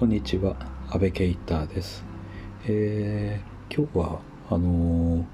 [0.00, 0.56] こんにちは、
[0.88, 2.02] 安倍ケイターです。
[2.64, 5.24] えー、今日は、あのー、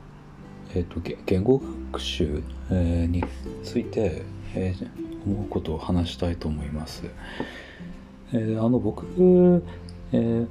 [0.74, 2.42] えっ、ー、と、言語学習、
[2.72, 3.22] え、に
[3.62, 4.22] ついて、
[4.56, 7.04] えー、思うことを話したいと思います。
[8.34, 9.06] え、あの、僕、
[10.12, 10.46] え、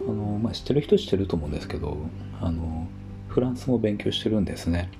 [0.00, 1.96] あの、まあ、知ってる人知ってると思うんですけど、
[2.40, 2.88] あの、
[3.28, 4.90] フランス語を勉強してるんですね。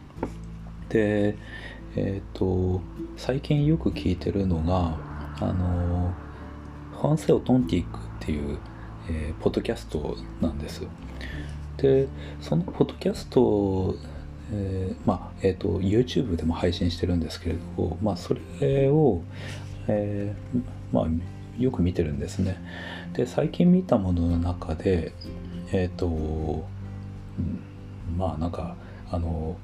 [0.90, 1.34] で、
[1.96, 2.82] えっ、と、
[3.16, 4.96] 最近よく聞いてるのが、
[5.40, 6.14] あの、
[7.00, 8.58] ファンセオトンティックっていう、
[9.08, 10.82] えー、ポッドキャストなんです。
[11.76, 12.08] で、
[12.40, 13.94] そのポッドキャスト、
[14.52, 19.22] えー、まあ、えっ、ー、と、YouTube でも配信してるんですけれど、まあ、それを、
[19.86, 20.62] えー、
[20.92, 21.06] まあ、
[21.56, 22.56] よく見てるんですね。
[23.12, 25.12] で、最近見たものの中で、
[25.72, 26.66] えっ、と、
[28.16, 28.74] まあ、なんか、
[29.10, 29.56] あの、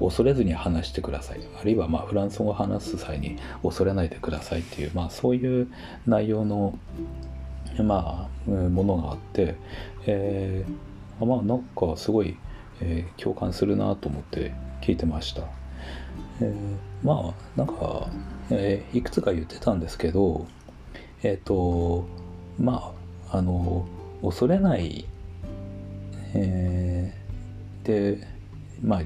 [0.00, 5.68] 恐れずに話してくださいあるいはまあフランス語を話す際に恐れないでくださいっていう、まあ、そういう
[6.06, 6.78] 内容の、
[7.82, 9.56] まあ、ものがあって、
[10.06, 12.36] えー、まあなんかすごい、
[12.80, 15.42] えー、共感するなと思って聞いてました。
[16.40, 18.08] えー、まあなんか、
[18.50, 20.46] えー、いくつか言ってたんですけど
[21.22, 22.06] えっ、ー、と
[22.58, 22.94] ま
[23.30, 23.86] ああの
[24.22, 25.06] 恐れない、
[26.34, 28.26] えー、で
[28.82, 29.02] まあ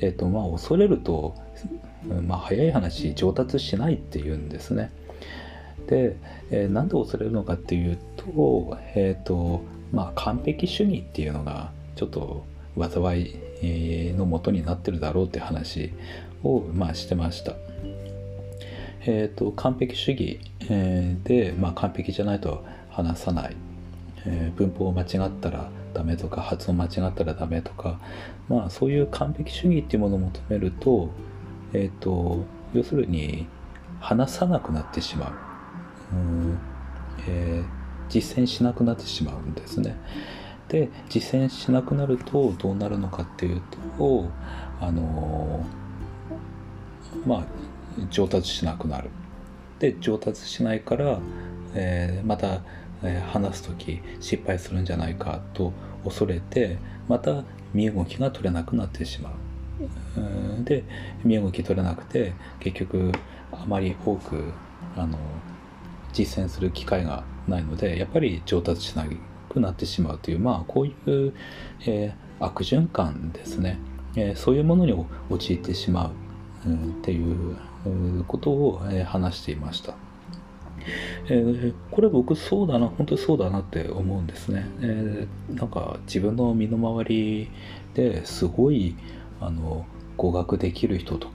[0.00, 1.34] えーとまあ、恐れると、
[2.26, 4.90] まあ、早い話上達しないっていうんですね。
[5.86, 6.16] で、
[6.50, 12.44] えー、なんで恐れるのかっていうと,、えーとまあ、完璧主義っていうのがちょっと
[12.78, 15.92] 災いのもとになってるだろうって話
[16.42, 17.54] を、まあ、してました。
[19.08, 23.56] えーと、完璧主義、え、で、まあ、完璧じゃないと話さない、
[24.26, 27.98] えー、文法を間違ったらダメとか発音間違ったらダメとか
[28.50, 31.10] まあそういう完璧主義っていうものを求めると
[31.72, 32.44] えっ、ー、と
[32.74, 33.46] 要するに
[33.98, 35.32] 話さなくなってしまう。
[36.12, 36.58] うん、
[37.26, 39.96] えー、実践しなくなってしまうんですね。
[40.68, 43.62] で実践しなくなるとどうなるのかっていう
[43.98, 44.28] と
[44.80, 45.64] あの
[47.24, 47.46] まあ
[48.10, 49.08] 上達しなくなる。
[49.78, 51.20] で上達しないから、
[51.74, 52.60] えー、また
[53.02, 55.72] え話す時失敗するんじゃないかと
[56.04, 59.32] 恐れてまた身動きが取れなくなってしまう。
[60.64, 60.84] で
[61.24, 63.12] 身動き取れなくて結局
[63.52, 64.52] あまり多く
[64.96, 65.18] あの
[66.12, 69.04] 実践する機会がないのでやっぱり上達しな
[69.50, 70.94] くなってしまうというまあこうい
[71.28, 71.34] う、
[71.86, 73.78] えー、悪循環ですね、
[74.16, 74.94] えー、そういうものに
[75.28, 76.12] 陥ってしま
[76.66, 79.94] う、うん、っていうことを、えー、話していました。
[81.28, 87.50] えー、これ僕そうだな本当にそうだなって思うんですね、えー、なんか自分の身の回り
[87.94, 88.96] ですごい
[89.40, 89.86] あの
[90.16, 91.28] 語学できる人と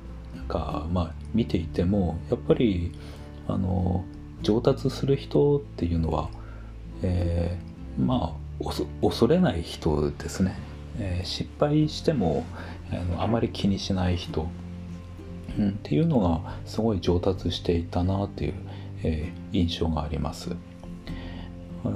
[0.48, 2.92] か、まあ、見ていてもやっぱり
[3.48, 4.04] あの
[4.42, 6.30] 上達する人っていうのは、
[7.04, 8.42] えー、まあ
[9.02, 10.56] 恐れない人ですね、
[11.00, 12.46] えー、失敗しても
[12.92, 14.48] あのあまり気にしない人、
[15.58, 18.54] うん、っていうのがすごい上達していたなっていう
[19.04, 20.56] えー、印象があります。
[21.86, 21.88] え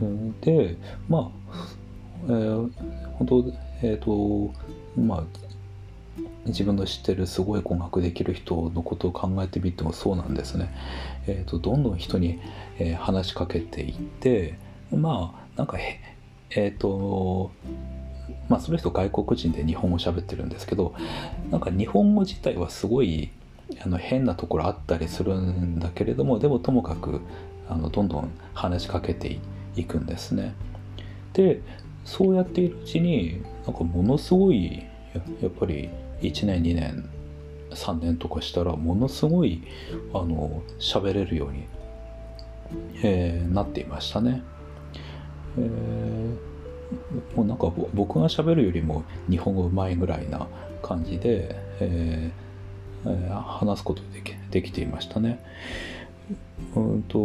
[0.00, 0.76] ー、で
[1.08, 1.52] まあ、
[2.24, 2.70] えー、
[3.12, 3.44] 本当
[3.82, 4.52] えっ、ー、と
[5.00, 5.24] まあ
[6.46, 10.70] 自分の知ってるすごい語学できる人のことを考えてみてもそうなんですね。
[11.26, 12.38] えーと、どんどん人に、
[12.78, 14.58] えー、話しかけていって
[14.92, 15.78] まあなんか
[16.50, 17.50] えっ、ー、と
[18.48, 20.94] まあその人外国人で日本語喋ってるんですけど
[21.50, 23.30] なんか日本語自体はすごい
[23.84, 27.20] あの変なところあったりするんだけれどもでもともかく
[27.68, 29.38] あのどんどん話しかけて
[29.76, 30.54] いくんですね。
[31.32, 31.60] で
[32.04, 34.84] そうやっているうちになんかものすごい
[35.40, 35.88] やっぱり
[36.20, 37.10] 1年2年
[37.70, 39.62] 3年とかしたらものすごい
[40.12, 41.66] あの喋れるように、
[43.02, 44.42] えー、なっていましたね。
[45.56, 50.46] えー、もうなんか僕が喋るよりも日本語うまいぐらいな
[50.82, 52.43] 感じで、えー
[53.06, 55.38] えー、話すことできできていましたね。
[56.74, 57.18] うんと、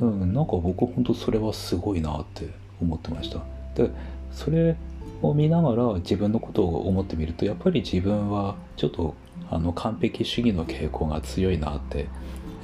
[0.00, 2.48] うん、なんか僕本当それはすごいなって
[2.80, 3.40] 思ってました。
[3.74, 3.90] で、
[4.32, 4.76] それ
[5.22, 9.14] を見ながら自分のことを思ってみると、やっぱり自分はちょっと
[9.50, 12.08] あの完璧主義の傾向が強いなって、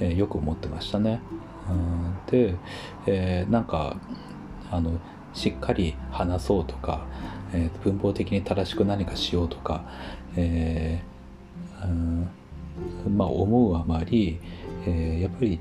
[0.01, 1.21] えー、よく思ってましたね。
[1.69, 2.55] うん、で、
[3.07, 3.97] えー、なんか
[4.71, 4.99] あの
[5.33, 7.07] しっかり話そうとか、
[7.53, 9.85] えー、文法的に正しく何かしようとか、
[10.37, 11.03] え
[13.09, 14.38] まあ、思うあまり、
[14.87, 15.59] えー、やっぱり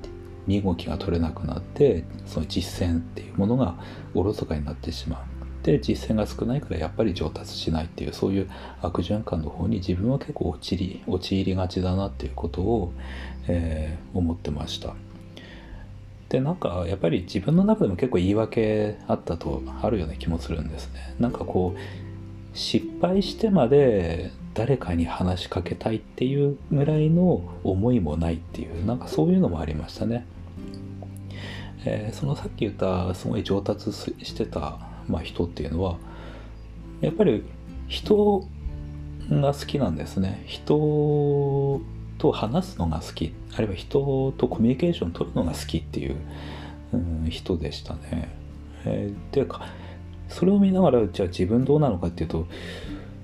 [0.48, 3.76] 身動きが取れなくなってその実践っていうものが
[4.14, 5.40] おろそかになってしまう。
[5.64, 8.50] で実践が少ないからやっぱり上達しないっていうそういう
[8.82, 12.94] 悪循環の方に自分は結構陥り陥りがちだなっていうことを、
[13.48, 14.96] えー、思ってました。
[16.30, 22.09] でなんかやっぱり自分の中でも結構言い訳あったとあるような気もするんですねなんかこう
[22.60, 30.28] 失敗してまで誰かに話しかけたいっていうぐらいの思いもないっていうなんかそういうのもありましたね、
[31.86, 34.78] えー、そのさっき言ったすごい上達してた、
[35.08, 35.98] まあ、人っていうのは
[37.00, 37.46] やっぱり
[37.88, 38.46] 人
[39.30, 40.44] が好きなんですね。
[40.46, 41.82] 人
[42.18, 43.34] と話すのが好き。
[43.56, 46.16] あるいは人とコミュニケーション取るのが好きっていう、
[46.94, 48.36] うん、人でしたね。
[48.86, 49.66] えー、ていうか
[50.30, 52.48] それを見ながらじゃあ自分どうなのかっていうと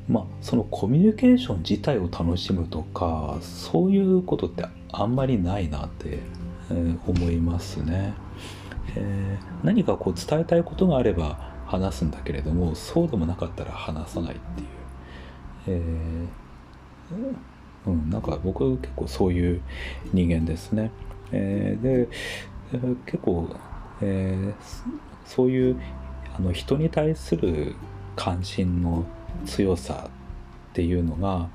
[0.07, 6.19] まあそのコミュニケーション自体を楽しむとかそういうことってあんまりないなって、
[6.71, 8.13] えー、思いますね。
[8.97, 14.67] えー、何かこう伝えたいことがあれば話すんだけれどもそうでもなかったら話さないっていう。
[15.67, 16.45] えー
[17.87, 19.61] うん、なんか僕結構そういう
[20.11, 20.91] 人間ですね。
[21.31, 22.09] えー、で、
[23.05, 23.55] 結構、
[24.01, 24.89] えー、
[25.25, 25.81] そういう
[26.37, 27.75] あの人に対する
[28.15, 29.05] 関心の
[29.45, 30.09] 強さ
[30.71, 31.49] っていうのが、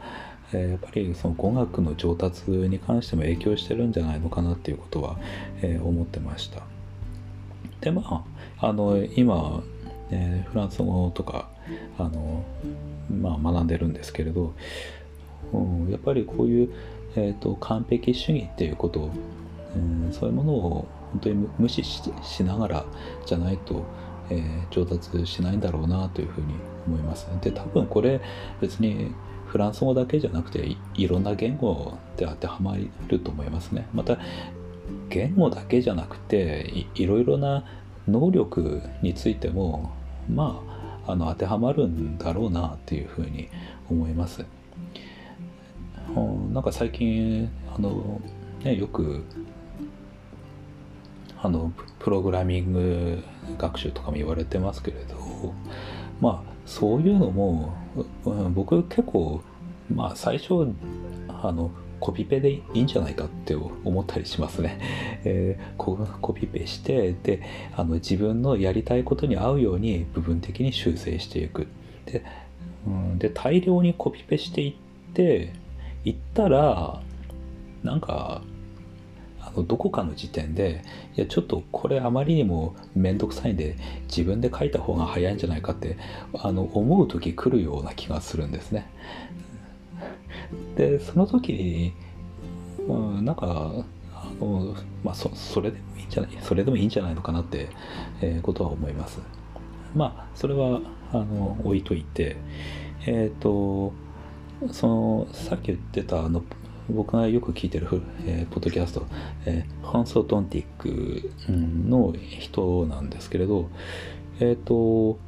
[0.52, 5.16] え、やっぱりその語学の上達に関しても影響してるんじゃないのかなっていうことは、
[5.62, 6.62] えー、思ってました。
[7.80, 8.24] でま
[8.58, 9.62] ああの今、
[10.10, 11.48] えー、フランス語とか
[11.98, 12.44] あの、
[13.10, 14.54] まあ、学んでるんですけれど
[15.52, 16.70] うん、やっぱりこういう、
[17.16, 19.10] えーと、完璧主義っていうこと、
[19.74, 22.84] うん、そういうものを本当に無視しながら
[23.26, 23.84] じゃないと、
[24.30, 26.54] えー、上達しないんだろうなというふうに
[26.86, 27.28] 思います。
[27.40, 28.20] で多分これ
[28.60, 29.12] 別に
[29.46, 32.76] フランス語だけじゃなくていろんな言語で当てはま
[33.08, 33.88] ると思いますね。
[33.92, 34.18] また
[35.08, 37.64] 言語だけじゃなくていろいろな
[38.08, 39.92] 能力についても
[40.32, 40.62] ま
[41.06, 43.48] ああの当てはまるんだろうなっていうふうに
[43.88, 44.44] 思います。
[46.52, 48.20] なんか最近あの、
[48.64, 49.24] ね、よく
[51.42, 53.24] あのプログラミング
[53.58, 55.54] 学習とかも言われてますけれど
[56.20, 57.74] まあそういうのも、
[58.24, 59.40] うん、僕結構
[59.92, 60.72] まあ最初
[61.28, 64.78] あのコピペでいいんじゃないかって思ったりしますね。
[65.24, 67.42] えー、コピペしてで
[67.76, 71.66] あの自分のやりたいことに合うように部分的に修正していく。
[72.06, 72.22] で,、
[72.86, 74.74] うん、で大量にコピペしていっ
[75.12, 75.52] て
[76.04, 77.02] 行ったら
[77.82, 78.42] なんか
[79.40, 80.82] あのどこかの時点で
[81.16, 83.76] いやちょっとこれあまりにも面倒くさいんで
[84.08, 85.96] 自分で書いた方が早いんじゃないかって
[86.34, 88.88] あの思う時来るような気がするんですね。
[90.76, 91.92] でその時に、
[92.88, 93.84] うん、なんか
[94.14, 97.68] あの、まあそ、それでもいいんじゃないそれでもいいんじゃないのかなって、
[98.20, 99.20] えー、ことは思います。
[99.94, 100.80] まあそれは
[101.12, 102.36] あの置いといて
[103.06, 103.92] えっ、ー、と
[104.72, 106.42] そのさっき言ってたあの
[106.90, 107.88] 僕がよく聞いてる、
[108.26, 109.06] えー、ポッドキャスト、
[109.46, 113.68] えー、ハンソ・トンティックの人なんですけれど、
[114.40, 115.18] えっ、ー、と、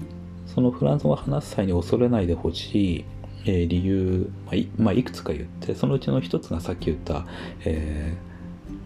[0.46, 3.04] そのフランス語を話す際に恐れないでほしい、
[3.44, 7.26] えー、理由、まあいまあ、いくつか言って、そのうちの一つがさっき言った、
[7.64, 8.14] え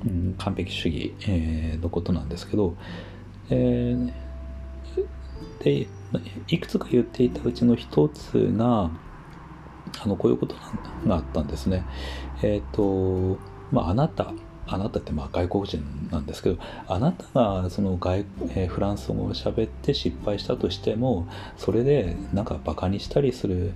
[0.05, 2.76] ー、うん、完璧主義、えー、のことなんですけど、
[3.50, 4.12] えー、
[5.62, 5.87] で、
[6.49, 8.90] いくつか言っていたうちの一つが、
[10.03, 10.55] あのこういうこと
[11.07, 11.85] があったんですね。
[12.43, 13.38] えっ、ー、と
[13.73, 14.33] まああなた
[14.69, 23.75] あなたってまあ外国人なんですけどあなたがその外、えー、フランス語を喋って失敗したとしてもそれでなんかバカにしたりする、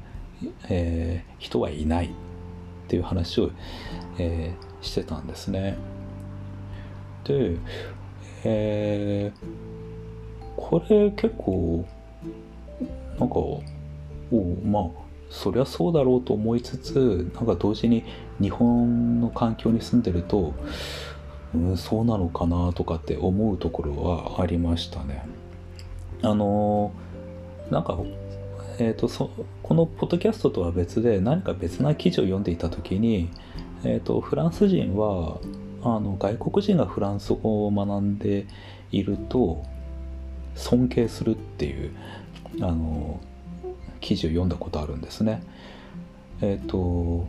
[0.69, 2.11] えー、人はいないっ
[2.89, 3.51] ていう話を、
[4.19, 5.77] えー、してたんですね。
[7.25, 7.57] で、
[8.43, 11.87] えー、これ結構
[13.19, 13.63] なんかお
[14.65, 18.05] まあそりゃそうだろうと思いつつなんか同時に
[18.41, 20.55] 日本の環境に住んでると、
[21.55, 25.25] うん、そうなのかなとかって思うところはありましたね。
[26.23, 26.93] あの
[27.71, 27.99] なんか
[28.79, 29.31] えーと、そ
[29.63, 33.29] このポッドキャストとは別で何か別な記事を読んでいた時に、
[33.85, 35.39] えーと、フランス人は
[35.83, 38.47] あの外国人がフランス語を学んで
[38.91, 39.63] いると
[40.55, 41.95] 尊敬するっていう
[42.63, 43.21] あの
[44.01, 45.43] 記事を読んだことあるんですね。
[46.41, 47.27] えっ、ー、と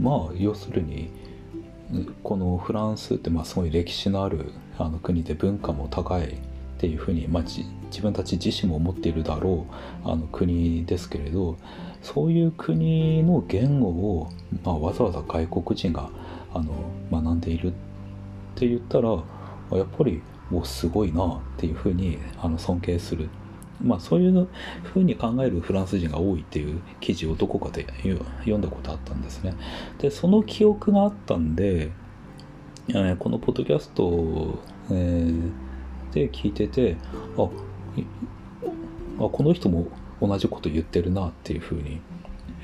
[0.00, 1.10] まあ要するに
[2.22, 7.62] このフランスってまあすごい歴史のあるあの国で文化も高いっていうふうに、まあ、自
[8.00, 9.66] 分たち自身も思っているだろ
[10.04, 11.56] うあの国ですけれど
[12.02, 14.30] そういう国の言語を、
[14.64, 16.10] まあ、わざわざ外国人が
[16.52, 16.72] あの
[17.12, 17.72] 学んでいるっ
[18.56, 23.28] て言ったらやっぱりおすごいなっていうふうにあの尊敬する
[23.82, 24.48] まあ、そういう
[24.82, 27.86] ふうに考えるフランス人が多いっていう記事をどこかで
[28.44, 29.54] 読んだことあったんですね。
[29.98, 31.90] でその記憶があったんで、
[32.88, 34.58] えこのポッドキャスト
[34.90, 35.52] えー、
[36.12, 36.96] で聞いてて
[37.36, 37.42] あ
[39.24, 39.86] あこの人も
[40.20, 42.00] 同じこと言ってるなっていうふうに、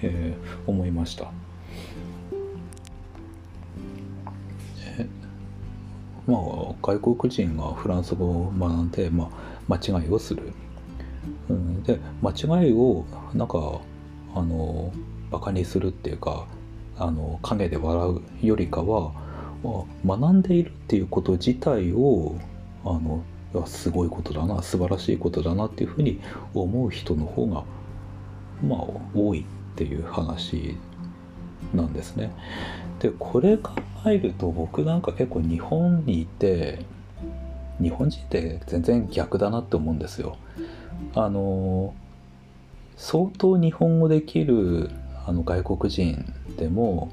[0.02, 1.30] えー、思いました。
[6.26, 6.40] まあ、
[6.82, 10.52] 外国人がフランス語を学んで、まあ、間違いをする、
[11.48, 13.04] うん、で間違いを
[13.34, 13.80] なんか
[14.34, 14.92] あの
[15.30, 16.46] バカにするっていうか
[16.96, 19.12] あの陰で笑うよりかは
[20.04, 22.36] 学んでいるっていうこと自体を
[22.84, 23.24] あの
[23.66, 26.20] すごいことだな素晴らしいことだなっていうふうに
[26.54, 27.64] 思う人の方が
[28.62, 28.78] まあ
[29.14, 29.44] 多いっ
[29.76, 30.76] ていう話
[31.74, 32.32] なんですね。
[33.00, 33.72] でこれ考
[34.06, 36.80] えると僕なんか結構日本にいて
[37.80, 40.36] 日本人って全然逆だなって思うんですよ。
[41.14, 41.94] あの
[42.96, 44.90] 相当日本語できる
[45.26, 47.12] あの外国人でも、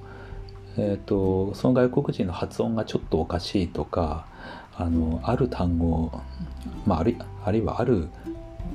[0.78, 4.26] えーと、その外国人の発音がちょっとおかしいとか
[4.78, 6.12] あのある単語、
[6.86, 8.10] まあ、あるあるいはある、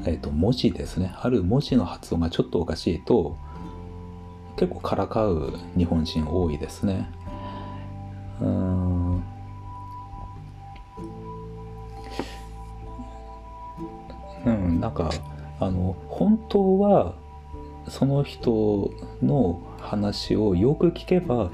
[0.04, 3.36] えーと文字ですねある文字の発音がちょっとおかしいと
[4.56, 7.10] 結構からかう日本人多いですね。
[8.42, 8.69] うん
[15.04, 15.10] か
[15.60, 17.14] あの本当は
[17.88, 18.92] その人
[19.22, 21.50] の話をよく聞けば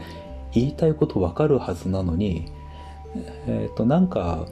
[0.52, 2.52] 言いたいこと分かるはずなのに、
[3.46, 4.46] えー、となんか、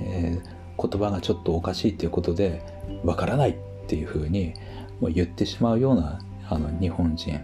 [0.00, 2.62] えー、言葉がちょっとおかしいっていうことで
[3.04, 3.54] 分からないっ
[3.86, 4.54] ていうふうに
[5.00, 7.40] 言ってしまうようなあの日本人。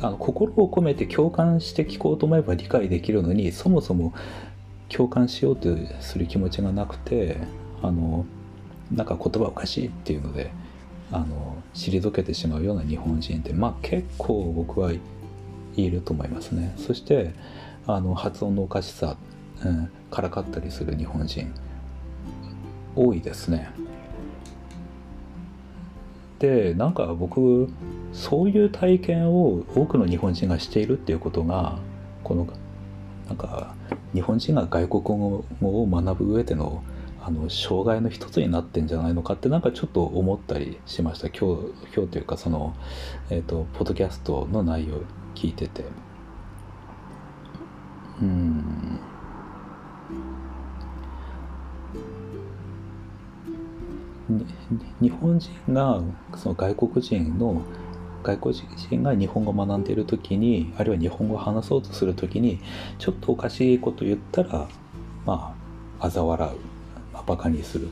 [0.00, 4.14] あの心を込めて共感して聞こうと思えば理解できるのにそもそも
[4.88, 7.38] 共感しようとする気持ちがなくて
[7.82, 8.24] あの
[8.92, 10.50] なんか言葉おかしいっていうので
[11.10, 14.92] あの退けてしまうような日本人ってまあ結構僕は
[15.76, 16.74] いると思いますね。
[16.76, 17.32] そして
[17.86, 19.16] あの発音のおかしさ、
[19.64, 21.52] うん、からかったりする日本人
[22.94, 23.70] 多いですね。
[26.38, 27.68] でなんか僕
[28.12, 31.78] そういう体験を多くの日本人がしているっていうことが
[32.22, 32.46] この
[33.26, 33.74] なんか
[34.14, 36.82] 日本人が外国語を学ぶ上での
[37.28, 41.28] あの障害の一つになってんじゃないのかってなんかちょっと思ったりしました。
[41.28, 42.74] 今日今日というかその、
[43.28, 45.02] えーと、ポッドキャストの内容
[45.34, 45.84] 聞いてて。
[48.22, 48.98] うん。
[55.02, 56.00] 日本人が
[56.34, 57.60] その外国人の
[58.22, 62.58] 外国人が日本語を学んでいる時にあるいは日本語を話そうとする時に
[62.98, 64.66] ちょっとおかしいこと言ったら
[65.26, 65.54] ま
[66.00, 66.77] あ嘲笑う。
[67.28, 67.88] バカにする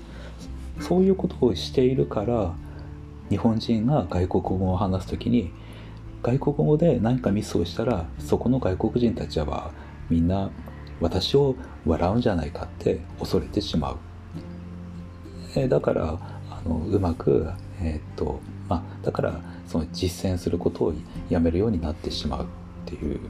[0.80, 2.54] そういうことをしているから
[3.30, 5.52] 日本人が外国語を話す時に
[6.22, 9.70] 外国語で何かミスをしたらそこの外国人たちは
[10.10, 10.50] みんな
[11.00, 13.98] 私を笑うんじゃないかって恐れてしまう。
[15.54, 16.18] えだから
[16.50, 17.48] あのうまく、
[17.80, 20.94] えー、っとまあ、だからその実践することを
[21.28, 22.46] やめるようになってしまうっ
[22.84, 23.20] ていう、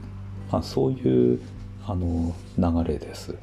[0.51, 1.39] まあ、そういう
[1.85, 3.35] あの流れです。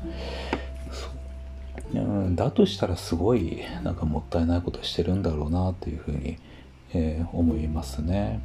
[2.00, 6.38] うん、だとしたらすごいなんかもったいないことしてるんだろうなというふうに、
[6.92, 8.40] えー、思いますね。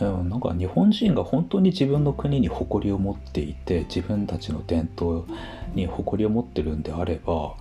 [0.00, 5.24] うん、なんか日本人が本当に自分の国に誇りを持っていて自分たちの伝統
[5.74, 7.54] に誇りを持ってるんであれば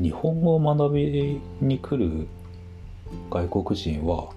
[0.00, 2.26] 日本語を学びに来る
[3.30, 4.30] 外国人は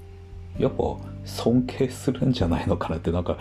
[0.57, 0.83] やっぱ
[1.25, 3.37] 尊敬するんじゃないのかなってなんか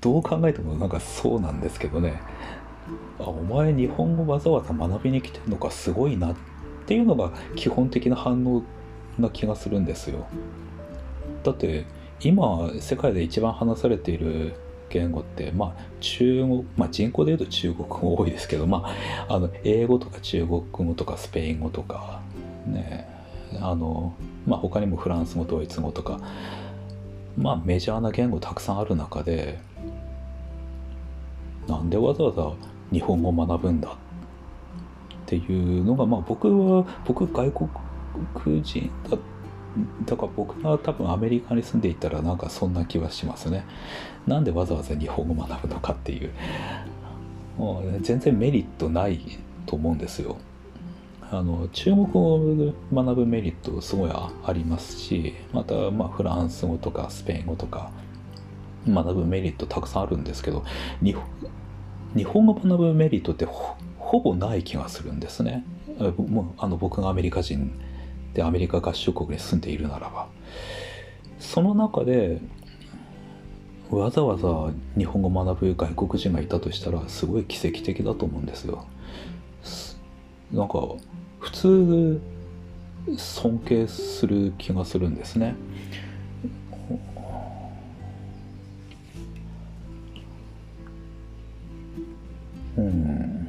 [0.00, 2.20] どう考えてもなんかそうなんですけどね。
[3.18, 6.36] あお前日本語わざわざ学びに来てるのかすごいなっ
[6.86, 8.62] ていうのが基本的な反応
[9.18, 10.26] な気がするんですよ。
[11.42, 11.86] だって
[12.20, 14.54] 今世界で一番話されている
[14.90, 18.84] 言語ってまあ中国まあ人口でいうと中国語多いですけどま
[19.28, 22.22] ああの英語とか中国語とかスペイン語とか
[22.66, 23.08] ね
[23.60, 24.14] あの
[24.46, 26.20] まあ他にもフランス語ドイツ語とか
[27.36, 29.58] まあメジャーな言語たくさんある中で
[31.66, 32.52] なんでわざわざ
[32.92, 33.88] 日本語を学ぶんだ？
[33.90, 33.94] っ
[35.26, 37.50] ていうのがまあ僕は僕外
[38.34, 39.16] 国人だ
[40.06, 43.64] だから僕が多分アメリカに住んでいたらなんかそんな気はしますね。
[44.26, 46.30] なんでわざわざ日本語学ぶのかっていう
[47.58, 49.20] もう全然メリットない
[49.66, 50.36] と思うんですよ。
[51.34, 57.90] あの中国語を学ぶメリットすごいありますしまたまあフランス語とかスペイン語とか
[58.88, 60.64] 学ぶメリットたくさんあるんですけど
[61.02, 61.14] 日
[62.24, 65.64] 本語学ぶメリットってほぼない気がするんですね。
[66.16, 67.72] もうあの僕がアメリカ人
[68.34, 70.26] でアメリカ合衆国に住んでいるならば
[71.38, 72.40] その中で
[73.90, 78.86] わざわざ日本語学ぶ外国人がいたとしたらすごい奇跡的だと思うんですよ。
[80.52, 80.78] なんか
[81.44, 82.20] 普通
[83.18, 85.54] 尊敬する気がするんですね。
[92.78, 93.48] うん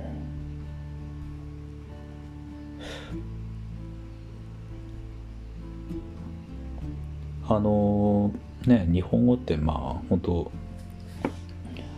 [7.48, 8.32] あの
[8.68, 9.78] ね日本語ってまあ
[10.10, 10.52] 本当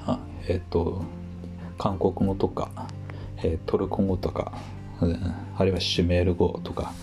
[0.05, 1.01] あえっ、と
[1.79, 2.69] 韓国語とか、
[3.37, 4.53] えー、トルコ語とか、
[5.57, 6.93] あるいはシュメール語とか、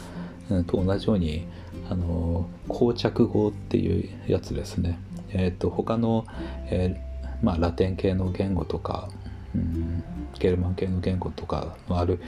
[0.50, 1.46] うん、と同じように
[1.90, 4.98] あの膠着語っていうやつですね。
[5.30, 6.26] えっ、と他の、
[6.66, 9.08] えーまあ、ラテン系の言語とか、
[9.54, 10.02] うん、
[10.38, 12.20] ゲルマン系の言語とかのある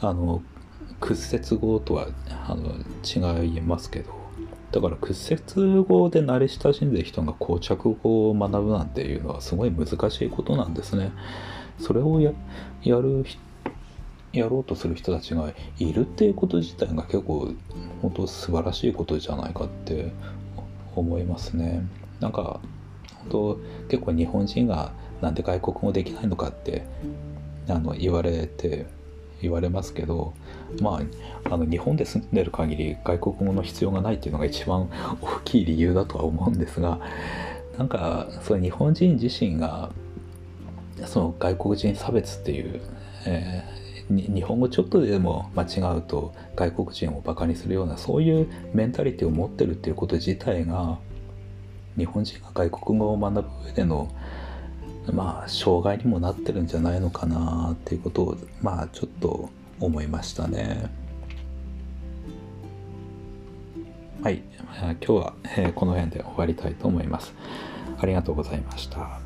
[0.00, 0.42] あの
[1.00, 2.08] 屈折語とは
[2.46, 4.12] あの違いますけど
[4.72, 11.12] だから屈折語で慣れ親しんでる人が膠着語を学ぶなんていうのはすごい難しいことなんですね。
[11.78, 12.32] それをや
[12.82, 13.24] やる
[14.38, 17.52] やろうとする人たちがいるっていうこと自体が結構
[18.02, 20.12] 本当素晴らしいことじゃないかって
[20.96, 21.86] 思いますね。
[22.20, 22.60] なんか
[23.30, 26.84] 本当結構日本人がなんで外国語できないのかって
[27.68, 28.86] あの言われて
[29.40, 30.34] 言われますけど
[30.80, 31.00] ま
[31.44, 34.90] ああの日本で住んでる限り外国語の必要がないっていうのが一番
[35.20, 37.00] 大きい理由だとは思うんですが
[37.76, 39.90] なんかそれ日本人自身が
[41.06, 42.80] その外国人差別っていう、
[43.24, 50.98] えー、日本語ちょっとでも間違うと外国人をバカにするようなそういうメンタリティを持ってるっていうこと自体が
[51.96, 54.10] 日本人が外国語を学ぶ上での
[55.12, 59.50] まあ障害にもなってるんじゃないのかなっていうことをまあちょっと
[59.80, 60.90] 思いましたね。
[64.22, 64.42] はい、
[64.80, 67.32] 今日は、えこの辺で終わりたいと思います。
[67.98, 69.20] ありがとうございました。